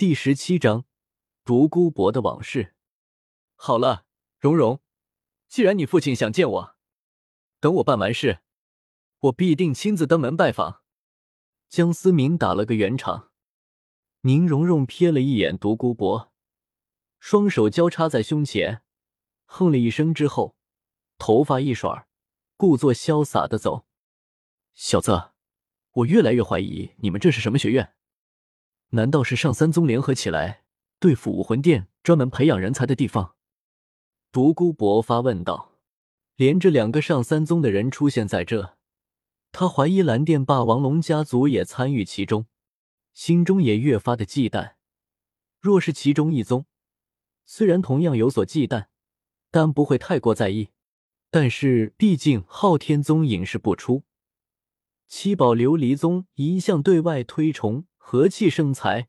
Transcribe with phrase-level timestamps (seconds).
[0.00, 0.86] 第十七章
[1.44, 2.74] 独孤博的往事。
[3.54, 4.06] 好了，
[4.38, 4.80] 蓉蓉，
[5.46, 6.76] 既然你父亲想见我，
[7.60, 8.38] 等我办完事，
[9.18, 10.80] 我必定亲自登门拜访。
[11.68, 13.30] 江思明打了个圆场。
[14.22, 16.32] 宁荣荣瞥了一眼独孤博，
[17.18, 18.82] 双手交叉在胸前，
[19.44, 20.56] 哼了一声之后，
[21.18, 22.08] 头发一甩，
[22.56, 23.84] 故作潇洒的走。
[24.72, 25.32] 小子，
[25.90, 27.94] 我越来越怀疑你们这是什么学院。
[28.90, 30.64] 难道是上三宗联合起来
[30.98, 33.34] 对付武魂殿，专门培养人才的地方？
[34.32, 35.68] 独孤博发问道。
[36.36, 38.78] 连着两个上三宗的人出现在这，
[39.52, 42.46] 他怀疑蓝电霸王龙家族也参与其中，
[43.12, 44.72] 心中也越发的忌惮。
[45.60, 46.64] 若是其中一宗，
[47.44, 48.86] 虽然同样有所忌惮，
[49.50, 50.70] 但不会太过在意。
[51.30, 54.04] 但是毕竟昊天宗隐世不出，
[55.06, 57.84] 七宝琉璃宗一向对外推崇。
[58.02, 59.08] 和气生财。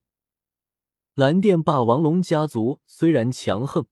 [1.16, 3.88] 蓝电霸王龙家族虽然强横，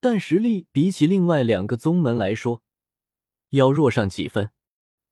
[0.00, 2.62] 但实力比起另外两个宗门来说，
[3.50, 4.50] 要弱上几分。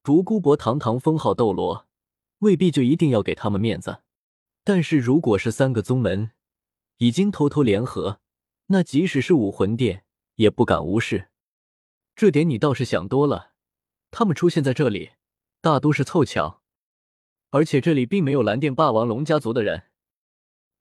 [0.03, 1.87] 独孤博堂堂封号斗罗，
[2.39, 4.03] 未必就一定要给他们面子。
[4.65, 6.33] 但是如果是三个宗门
[6.97, 8.21] 已经偷偷联合，
[8.67, 10.05] 那即使是武魂殿
[10.37, 11.29] 也不敢无视。
[12.17, 13.53] 这点你倒是想多了。
[14.11, 15.13] 他们出现在这里，
[15.61, 16.63] 大都是凑巧。
[17.51, 19.85] 而且这里并没有蓝电霸王龙家族的人，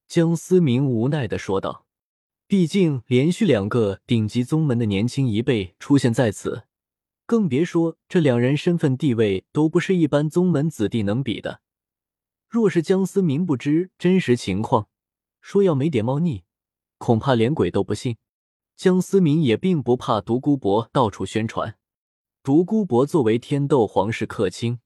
[0.08, 1.86] 江思明无奈的说道。
[2.46, 6.64] 毕竟连续两个顶级宗门的年轻一辈出现在此，
[7.26, 11.62] 更别说这两人身份地位都不是一般宗门子弟能比的。
[12.50, 14.88] 若是江思明不知真实情况，
[15.42, 16.44] 说要没点猫腻，
[16.98, 18.18] 恐怕连鬼都不信。
[18.78, 21.78] 江思明也并不怕独孤博到处宣传。
[22.44, 24.80] 独孤博作为天斗皇室客卿。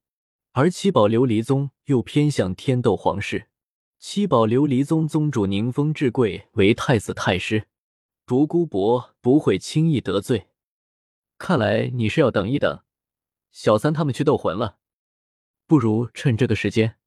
[0.54, 3.48] 而七宝琉璃宗又偏向天斗皇室，
[4.00, 7.70] 七宝琉璃宗宗主宁风致贵为太子太师，
[8.26, 10.50] 独孤博不会轻易得罪。
[11.38, 12.84] 看来你是要等一等，
[13.54, 14.80] 小三他们去斗魂了，
[15.68, 16.98] 不如趁这个时间，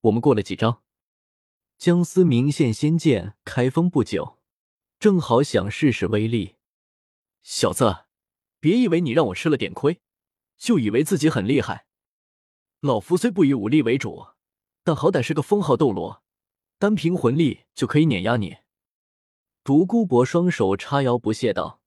[0.00, 0.82] 我们过了几招。
[1.76, 4.38] 江思明现仙剑开封不久，
[4.98, 6.56] 正好想试试威力。
[7.42, 8.06] 小子，
[8.58, 10.00] 别以为你让我吃了点亏，
[10.56, 11.87] 就以为自己很厉害。
[12.80, 14.28] 老夫虽不以武力为主，
[14.84, 16.22] 但好歹是个封号斗罗，
[16.78, 18.58] 单凭魂力就可以碾压你。
[19.64, 21.80] 独孤博双手叉腰，不屑道：“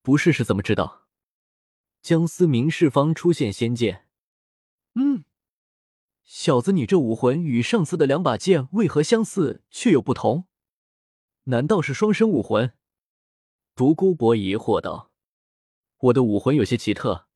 [0.00, 1.06] 不试试怎么知道？”
[2.00, 4.06] 江思明释方出现仙剑，
[4.94, 5.24] 嗯，
[6.24, 10.46] 小子，你这武魂与上次的两把剑为何相似却又不同？
[11.44, 12.72] 难道是双生武魂？
[13.74, 15.10] 独孤博疑惑道
[15.98, 17.26] ：“我的武魂有些奇特，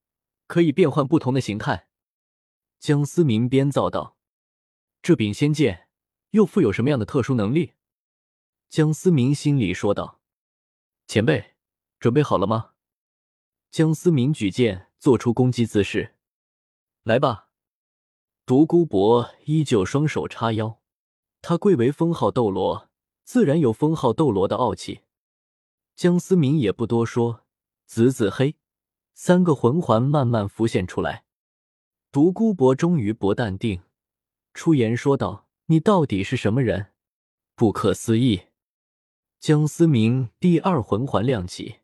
[0.46, 1.88] 可以变换不同的形态。”
[2.80, 4.16] 江思明编造道
[5.02, 5.88] ：“这柄仙剑
[6.30, 7.74] 又附有什么样的特殊能力？”
[8.70, 10.22] 江思明心里说道
[11.06, 11.56] ：“前辈，
[11.98, 12.70] 准备好了吗？”
[13.70, 16.16] 江思明举剑做出攻击姿势
[17.04, 17.50] ，“来吧！”
[18.46, 20.80] 独孤博依旧双手叉腰，
[21.42, 22.88] 他贵为封号斗罗，
[23.24, 25.02] 自然有封号斗罗的傲气。
[25.94, 27.44] 江思明也不多说，
[27.84, 28.56] 紫紫黑
[29.12, 31.26] 三个魂环慢慢浮现出来。
[32.12, 33.82] 独孤博终于不淡定，
[34.52, 36.88] 出言说道：“你到底是什么人？
[37.54, 38.46] 不可思议！”
[39.38, 41.76] 江思明第二魂环亮起，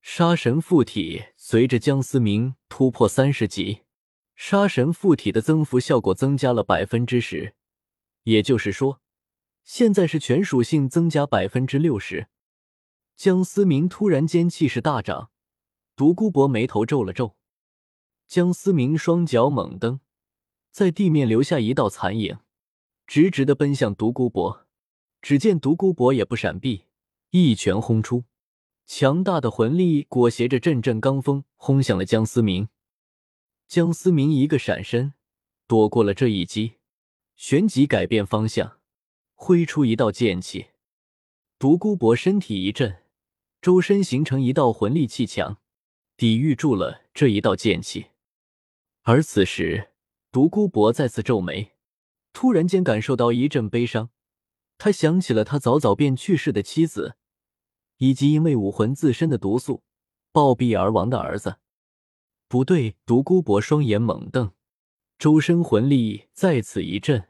[0.00, 3.82] 杀神附体随着江思明突破三十级，
[4.36, 7.54] 杀神附体的增幅效果增加了百分之十，
[8.22, 9.00] 也就是说，
[9.64, 12.28] 现在是全属性增加百分之六十。
[13.16, 15.32] 江思明突然间气势大涨，
[15.96, 17.34] 独孤博眉头皱了皱。
[18.32, 20.00] 江思明双脚猛蹬，
[20.70, 22.38] 在地面留下一道残影，
[23.06, 24.66] 直直的奔向独孤博。
[25.20, 26.86] 只见独孤博也不闪避，
[27.28, 28.24] 一拳轰出，
[28.86, 32.70] 强大的魂力裹挟着阵阵罡风，轰向了江思明。
[33.68, 35.12] 江思明一个闪身，
[35.66, 36.76] 躲过了这一击，
[37.36, 38.78] 旋即改变方向，
[39.34, 40.68] 挥出一道剑气。
[41.58, 43.02] 独孤博身体一震，
[43.60, 45.58] 周身形成一道魂力气墙，
[46.16, 48.06] 抵御住了这一道剑气。
[49.04, 49.90] 而此时，
[50.30, 51.72] 独孤博再次皱眉，
[52.32, 54.10] 突然间感受到一阵悲伤。
[54.78, 57.16] 他想起了他早早便去世的妻子，
[57.98, 59.82] 以及因为武魂自身的毒素
[60.30, 61.56] 暴毙而亡的儿子。
[62.46, 64.52] 不对，独孤博双眼猛瞪，
[65.18, 67.28] 周身魂力再次一震，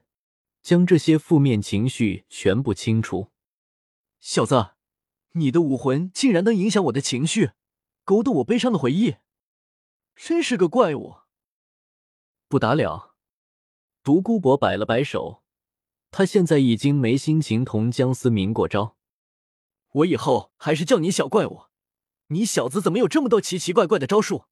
[0.63, 3.29] 将这些负面情绪全部清除。
[4.21, 4.73] 小子，
[5.33, 7.53] 你的武魂竟然能影响我的情绪，
[8.05, 9.17] 勾动我悲伤的回忆，
[10.15, 11.22] 真是个怪物！
[12.53, 13.15] 不打了，
[14.03, 15.43] 独孤博摆了摆手，
[16.11, 18.99] 他现在已经没心情同江思明过招。
[19.93, 21.63] 我以后还是叫你小怪物。
[22.27, 24.45] 你小子怎么有这么多奇奇怪怪的招数？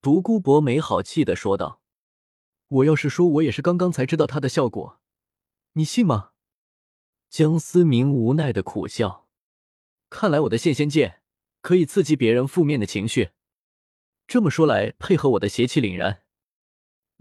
[0.00, 1.82] 独孤博没好气的说道。
[2.68, 5.00] 我要是说我也是刚刚才知道它的效果，
[5.72, 6.30] 你信吗？
[7.28, 9.26] 江思明无奈的苦笑。
[10.08, 11.22] 看来我的现仙剑
[11.60, 13.30] 可以刺激别人负面的情绪。
[14.28, 16.22] 这么说来，配合我的邪气凛然，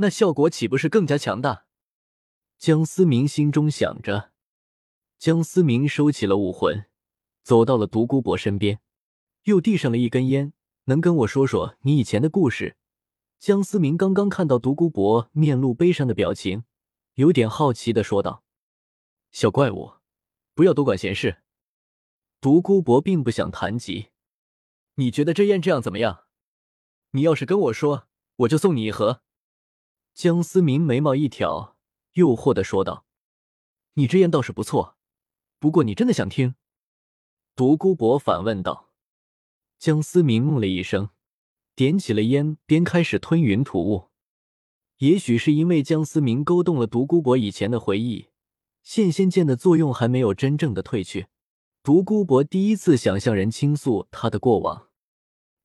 [0.02, 1.66] 那效果岂不是更加强大？
[2.58, 4.32] 江思明心中想着。
[5.18, 6.86] 江思明收起了武魂，
[7.44, 8.80] 走到了独孤博身边，
[9.44, 10.54] 又递上了一根烟。
[10.86, 12.78] 能跟我说说你以前的故事？
[13.40, 16.64] 江思明刚刚看到独孤博面露悲伤的表情，
[17.16, 18.46] 有点好奇的说道
[19.32, 19.96] ：“小怪物，
[20.54, 21.42] 不要多管闲事。”
[22.40, 24.12] 独孤博并不想谈及。
[24.96, 26.24] 你觉得这烟这样怎么样？
[27.12, 28.08] 你要是跟我说，
[28.38, 29.24] 我就送你一盒。
[30.20, 31.78] 江思明眉毛一挑，
[32.12, 33.06] 诱惑的说道
[33.96, 34.98] ：“你这烟倒是不错，
[35.60, 36.56] 不过你真的想听？”
[37.56, 38.90] 独孤博反问道。
[39.78, 41.12] 江思明嗯了一声。
[41.74, 44.10] 点起了烟，边开始吞云吐雾。
[44.98, 48.28] 也许是因为江思明勾动了独孤博以前的回忆，
[48.84, 51.28] 现仙剑的作用还没有真正的褪去。
[51.82, 54.90] 独孤博第一次想向人倾诉他的过往。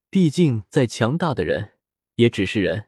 [0.08, 1.72] 毕竟，再强大的人
[2.14, 2.86] 也只是人，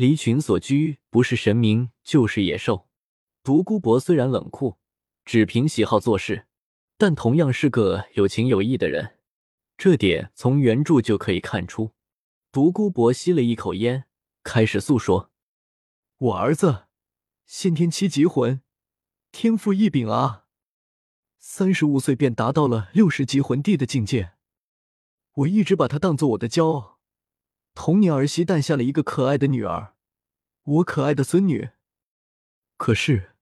[0.00, 2.88] 离群所居，不是神明就是野兽。
[3.42, 4.78] 独孤博虽然冷酷，
[5.26, 6.46] 只凭喜好做事，
[6.96, 9.18] 但同样是个有情有义的人，
[9.76, 11.92] 这点从原著就可以看出。
[12.50, 14.04] 独孤博吸了一口烟，
[14.42, 15.30] 开始诉说
[16.16, 16.84] ：“我儿子
[17.44, 18.62] 先天七级魂，
[19.30, 20.46] 天赋异禀啊！
[21.38, 24.32] 三十五岁便达到了六十级魂帝的境界。
[25.34, 26.99] 我一直把他当做我的骄傲。
[27.74, 29.94] 同年儿媳诞下了一个可爱的女儿，
[30.62, 31.70] 我可爱的孙女。
[32.76, 33.36] 可是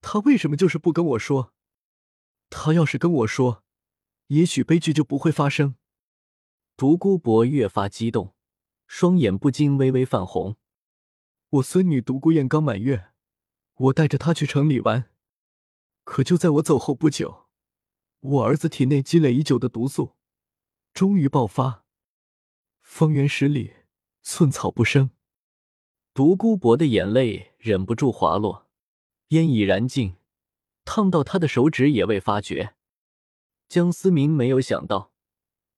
[0.00, 1.52] 他为什么就是不跟我说？
[2.50, 3.64] 他要是跟我说，
[4.28, 5.76] 也许悲剧就不会发生。”
[6.76, 8.34] 独孤博越发激动。
[8.88, 10.56] 双眼不禁微微泛红。
[11.48, 13.12] 我孙女独孤雁刚满月，
[13.74, 15.08] 我带着她去城里玩。
[16.04, 17.46] 可就在我走后不久，
[18.20, 20.16] 我儿子体内积累已久的毒素
[20.92, 21.81] 终于爆发，
[22.94, 23.72] 方圆十里
[24.20, 25.08] 寸草不生。
[26.12, 28.68] 独孤博的眼泪忍不住滑落，
[29.28, 30.16] 烟已燃尽，
[30.84, 32.74] 烫到他的手指也未发觉。
[33.66, 35.10] 江思明没有想到。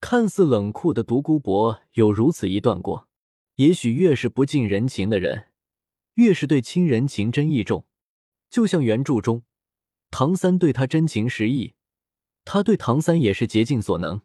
[0.01, 3.07] 看似冷酷的独孤博有如此一段过，
[3.55, 5.53] 也许越是不近人情的人，
[6.15, 7.87] 越是对亲人情真意重。
[8.51, 9.45] 就像原著中，
[10.11, 11.75] 唐三对他真情实意，
[12.45, 14.21] 他对唐三也是竭尽所能。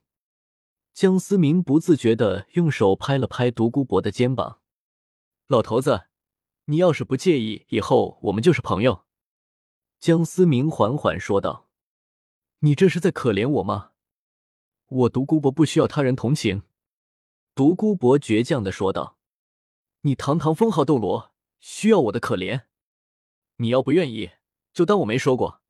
[0.94, 4.60] 江思明不自觉的用手拍了拍独孤博的肩膀
[5.48, 6.08] ：“老头子，
[6.66, 9.06] 你要是不介意，以后我们就是朋友。”
[10.00, 11.70] 江思明缓缓说道
[12.60, 13.92] ：“你这是在可怜我吗？”
[14.88, 16.64] 我独孤博不需要他人同情，
[17.54, 19.18] 独孤博倔强的说道
[20.02, 22.64] ：“你堂堂封号斗罗，需要我的可怜？
[23.58, 24.32] 你要不愿意，
[24.74, 25.62] 就当我没说过。”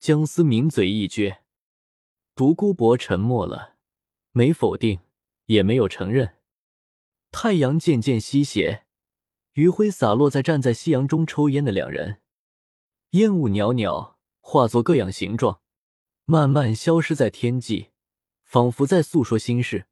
[0.00, 1.38] 江思明嘴一撅，
[2.34, 3.73] 独孤博沉默了，
[4.36, 4.98] 没否定，
[5.46, 6.34] 也没有承认。
[7.30, 8.84] 太阳渐渐西斜，
[9.52, 12.20] 余晖洒落在站在夕阳中抽烟的两人，
[13.10, 15.60] 烟雾袅袅，化作各样形状，
[16.24, 17.90] 慢慢消失在天际。
[18.42, 19.86] 仿佛在诉说心事。